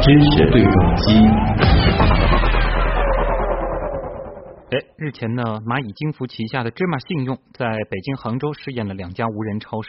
[0.00, 1.28] 知识对撞机。
[4.70, 9.88] 哎，日前呢，蚂蚁金服旗下的芝麻信用在北京、杭州试验了两家无人超市。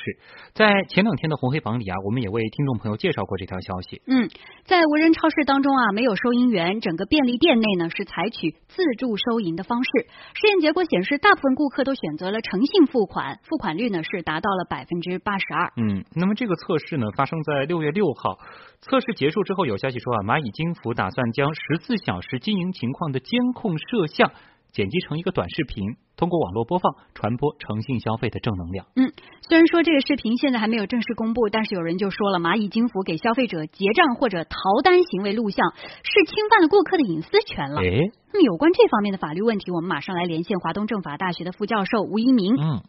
[0.55, 4.02] 在前两天的红黑榜里啊，我们也为听众朋友介绍过这条消息。
[4.07, 4.32] 嗯，
[4.64, 9.92] 在无人超市当中啊，没有收银员，整个便利店内呢是采取自助收银的方式。
[10.39, 15.73] 试验结果显示，大部分顾客都选择了诚信付款，付款率呢是达到了百分之八十二。
[15.75, 18.39] 嗯，那么这个测试呢发生在六月六号，
[18.80, 24.32] 测试结束之后，有消息说啊，蚂蚁金服打算将十四小时经营情况的监控摄像。
[24.71, 28.86] 剪辑成一个短视频，通过网络播放，传播诚信消费的正能量。
[28.96, 29.11] 嗯，
[29.47, 37.81] 虽然说这个视频现在还没有正式公布，但是有人就说了，蚂蚁金服给消费者结账或者逃单行为录像，是侵犯了顾客的隐私权了。
[37.81, 42.55] 哎，那么有关这方面的法律问题，我们马上来连线华东政法大学的副教授吴一鸣。
[42.55, 42.83] 嗯。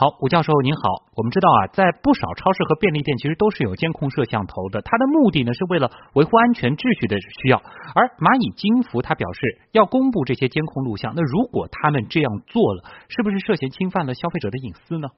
[0.00, 0.80] 好，吴教授您好。
[1.14, 7.58] 我们知道啊，在不少超市和便利店其实都是有监控摄像头的，它的目的呢是为了维护安全秩序的需要。
[7.94, 15.08] 而蚂蚁金服他表示要公布这些监控录像，那如果他们这样做了，是不是涉嫌侵犯了消费者的隐私呢？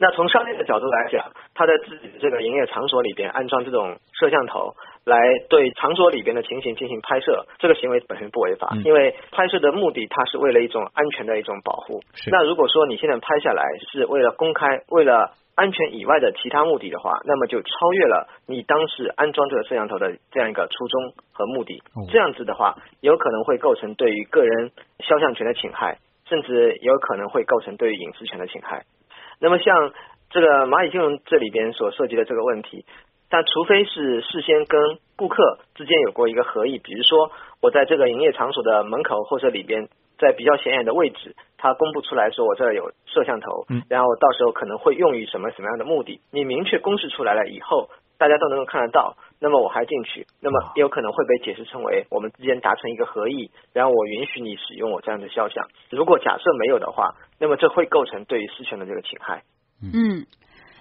[0.00, 4.74] 那从商业的角度来讲，他在自己的这个营业场所里边安装这种摄像头。
[5.06, 5.16] 来
[5.48, 12.00] 对场所里边的情形进行拍摄，这个行为本身不违法，因为拍摄的目的它是为了一种安全的一种保护。
[12.30, 21.82] 那如果说你现在拍下来是为了公开、为了安全以外的其他目的的话，那么就超越了你当时安装这个摄像头的这样一个初衷和目的。
[22.12, 25.96] 这样子的话，有可能会构成对于个人肖像权的侵害，
[26.28, 28.84] 甚至有可能会构成对于隐私权的侵害。
[29.40, 29.92] 那么像
[30.30, 32.84] 这个蚂蚁金融这里边所涉及的这个问题。
[33.32, 37.30] 但除非是事先跟顾客之间有过一个合意，比如说
[37.62, 39.88] 我在这个营业场所的门口或者里边，
[40.18, 47.88] 在比较显眼的位置，他公布出来说我这儿有摄像头，然后到时候可能会用于什么什么样的目的，你明确公示出来了以后，
[48.20, 55.66] 大家都能够看得到，那么我还进去，那么有可能会被解释成为我们之间达成一个合意，然后我允许你使用我这样的肖像。
[55.88, 59.42] 如果假设没有的话，那么这会构成对于私权的这个侵害。
[59.80, 60.26] 嗯。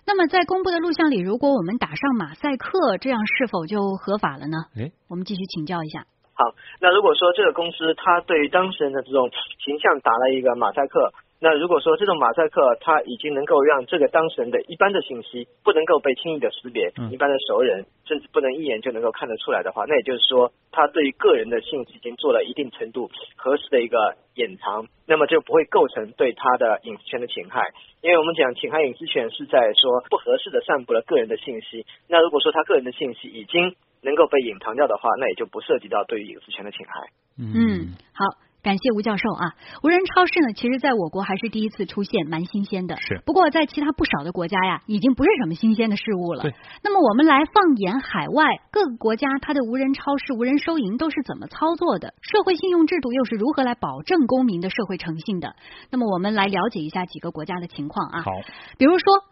[0.05, 4.57] 那么在公布的录像里，如果我们打上马赛克，这样是否就合法了呢？
[4.75, 6.03] 哎，我们继续请教一下。
[6.33, 6.43] 好，
[6.81, 9.29] 那如果说这个公司它对于当事人的这种
[9.63, 11.13] 形象打了一个马赛克。
[11.41, 27.71] 那如果说这种马赛克它已经能够让这个当事人的一般的信息不能够被轻易的识别，一般的熟人甚至不能一眼就能够看得出来的话，那也就是说他对于个人的信息已经做了一定程度合适的一个隐藏，那么就不会构成对他的隐私权的侵害。
[28.01, 37.07] 因为我们讲侵害隐私权是在说不合适的散布了个人的信息，那如果说他个人的信息已经能够被隐藏掉的话，那也就不涉及到对于隐私权的侵害。
[37.39, 38.48] 嗯，好。
[38.61, 39.55] 感谢吴教授啊！
[39.83, 42.97] 无人超市呢，其实在我国还是第一次出现，蛮新鲜的。
[42.97, 43.21] 是。
[43.25, 46.43] 不过在其他不少的国家呀，已经不是什么新鲜的事物了。
[46.43, 46.53] 对。
[46.83, 52.13] 那么我们来放眼海外各个国家，它的无人超市、无人收银都是怎么操作的？
[52.21, 55.55] 社会信用制度又是如何来保证公民的社会诚信的？
[55.89, 58.21] 那么我们来了解一下几个国家的情况啊。
[58.23, 58.31] 好。
[58.77, 59.23] 比如说，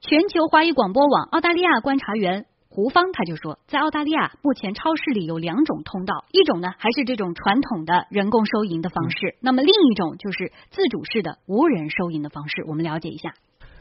[0.00, 2.46] 全球华语广播网澳大利亚观察员。
[2.76, 12.66] 胡芳他就说，在澳大利亚目前超市里有两种通道，一种呢还是这种传统的人工收银的方式，那么另一种就是自主式的无人收银的方式。
[12.68, 13.32] 我们了解一下，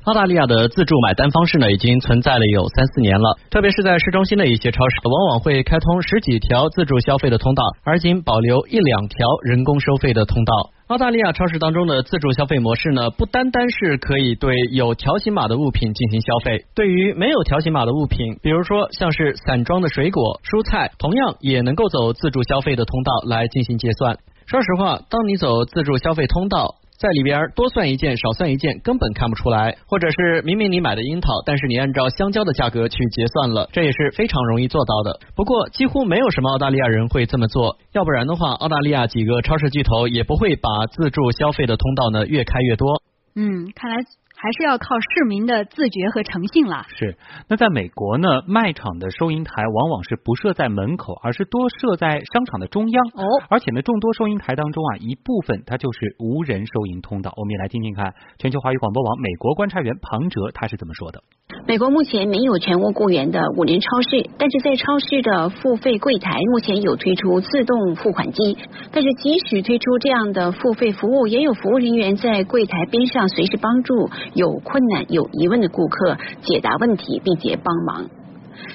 [0.05, 10.71] 澳大利亚的自助买单方式呢已经存在了有三四年了，特别是在市中心的一些超市，往往会开通十几条自助消费的通道，而仅保留一两条人工收费的通道。
[10.87, 24.19] 澳大利亚超市当中的自助消费模式呢，不单单是可以对有条形码的物品进行消费，对于没有条形码的物品，比如说像是散装的水果、蔬菜，同样也能够走自助消费的通道来进行结算。
[24.45, 26.75] 说实话，当你走自助消费通道。
[26.97, 35.19] 在里边多算一件少算一件根本看不出来，或者是明明你买的樱桃，但是你按照香蕉的价格去结算了，这也是非常容易做到的。
[35.35, 43.01] 不过几乎没有什么澳大利亚人会这么做，要不然的话，澳大利亚几个超市巨头也不会把自助消费的通道呢越开越多。
[43.35, 43.97] 嗯，看来。
[44.37, 46.85] 还是要靠市民的自觉和诚信了。
[46.89, 47.17] 是，
[47.47, 53.05] 那在美国呢，卖场的收银台往往是不设在门口，而是多设在商场的中央。
[53.13, 57.33] 哦，而且呢，众多收银台当中啊，一部分它就是无人收银通道。
[57.37, 61.23] 我们也来听听看，全球华语广播网美国观察员庞哲他是怎么说的。
[61.67, 68.55] 美国目前没有全屋雇员的无人超市，但是在超市的付费柜台目前有推出自动付款机。
[68.91, 78.05] 但是即使推出这样的付费服务，也有服务人员在柜台边上随时帮助有困难、有疑问的顾客解答问题，并且帮忙。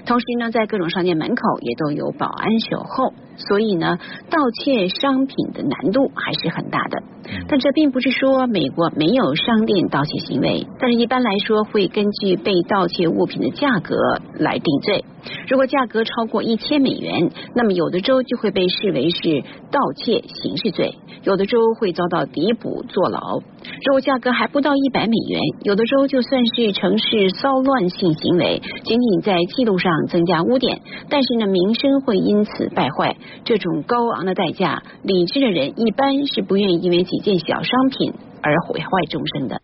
[0.04, 3.12] 同时呢，在各种商店门口也都有保安守候。
[3.48, 3.98] 所以呢，
[4.30, 7.02] 盗窃商品的难度还是很大的。
[7.48, 13.94] 但这并不是说美国没有商店盗窃行为，但是一般来说会根据被盗窃物品的价格
[14.38, 15.04] 来定罪。
[15.48, 23.38] 如果价格超过一千美元，那么有的州就会被视为是盗窃刑事罪，有的州会遭到逮捕坐牢。
[23.84, 33.14] 如果价格还不到一百美元，有的州就算是城市骚乱性行为，仅仅在记录上增加污点，但是呢名声会因此败坏。
[33.44, 39.60] 这种高昂的代价，理智的人一般是不愿意因为几件小商品而毁坏终身的。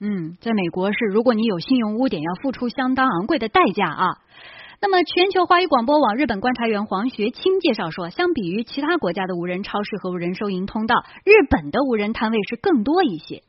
[0.00, 4.04] 嗯，在美国是，如果你有信用污点，要付出相当昂贵的代价啊。
[4.78, 13.42] 那么，全球华语广播网日本观察员黄学清介绍说，相比于其他国家的无人超市和无人收银通道，日本的无人摊位是更多一些。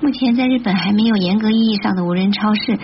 [0.00, 2.78] 目前在日本还没有严格意义上的无人超市，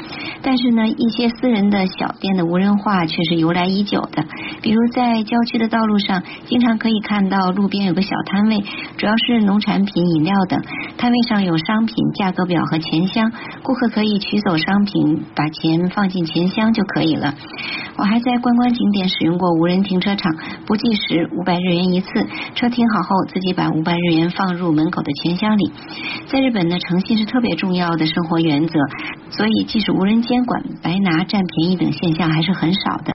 [0.48, 4.24] 但是呢，一些私人的小店的无人化却是由来已久的。
[4.62, 8.64] 比如在郊区的道路上，经常可以看到路边有个小摊位，
[8.96, 10.58] 主要是农产品、饮料等。
[10.96, 13.30] 摊位上有商品价格表和钱箱，
[13.62, 17.34] 顾客可以取走商品，把钱放进钱箱就可以了。
[17.98, 20.34] 我还在观光景点使用过无人停车场，
[20.66, 22.08] 不计时，五百日元一次。
[22.54, 25.72] 车停好后，自己把五百日元放入门口的钱箱里。
[26.28, 28.78] 在日本呢，诚信是特别重要的生活原则，
[29.30, 33.14] 所以即使无人监管，白拿占便宜等现象还是很少的。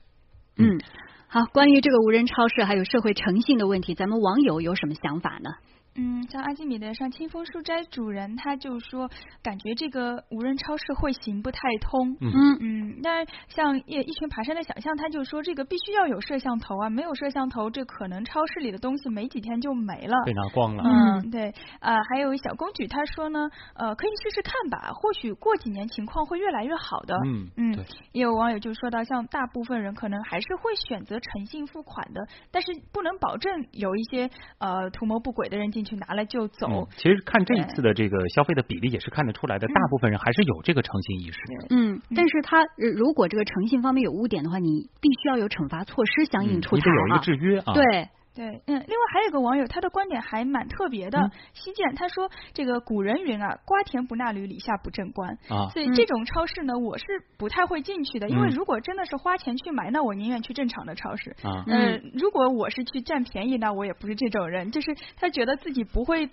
[0.57, 0.79] 嗯，
[1.27, 5.49] 好，关于这个无人超市还有社会诚信的问题，咱们网友有什么想法呢？
[5.95, 9.09] 嗯，像阿基米德上清风书斋主人，他就说，
[9.41, 12.17] 感觉这个无人超市会行不太通。
[12.19, 20.83] 嗯嗯，但像一一群爬山的想象，他就说这个必须要有摄像头啊，没有摄像头，这可能超市里的东西没几天就没了，被拿光了。
[20.85, 27.15] 嗯，对啊，还有小公举他说呢，呃，可以试试看吧，或许过几年情况会越来越好的。
[27.25, 36.67] 嗯嗯，也有网友就说到，像大部分人可能还是会选择诚信付款的，但是不能保证有一些呃图谋不轨的人进去拿了就走。
[36.69, 41.39] 嗯，其实看这一次的这个消费的比例也是看得出来的，大部分人还是有这个诚信意识。
[41.69, 47.19] 嗯，但是他呃如果这个诚信方面有污点的话，你必须要有惩罚措施相应出台你得有一个啊。
[47.19, 47.73] 制约啊。
[47.73, 51.19] 对，对，嗯，另外还有一个网友，他的观点还蛮特别的。
[51.19, 55.37] 嗯西建他说，这个古人云啊，瓜田不纳履，李下不正官。
[55.49, 57.05] 啊，所以这种超市呢，我是
[57.37, 61.35] 不太会进去的，因为嗯如果真的是花钱去买，那我宁愿去正常的超市。
[61.43, 66.29] 啊呃，如果我是去占便宜，那我也不是这种人，就是他觉得自己不会。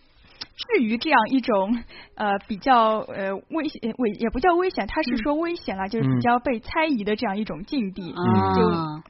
[0.57, 9.03] 至于这样一种呃比较呃危险危也不叫危险，他是说危险了，就是嗯比较被猜疑的这样一种境地，啊，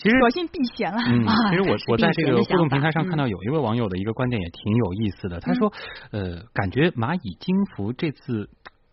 [0.00, 0.98] 其实索性避嫌了。
[1.06, 5.72] 嗯，其实我我在这个互动平台上看到有一位网友的一个观点也挺有意思的，他说，
[6.10, 8.48] 呃，感觉蚂蚁金服这次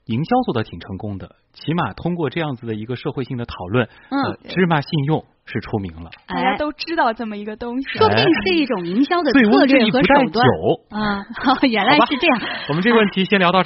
[0.06, 10.46] 营销做的挺成功的，起码通过这样子的一个社会性的讨论，呃，芝麻信用是出名了，大家哎，都知道这么一个东西，说不定是一种营销的策略和手段。
[10.90, 11.24] 啊。
[11.68, 12.40] 原来是这样。
[12.70, 13.66] 我们这个问题先聊到这儿。